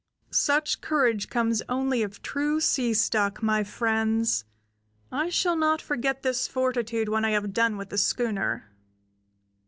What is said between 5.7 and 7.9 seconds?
forget this fortitude when I have done with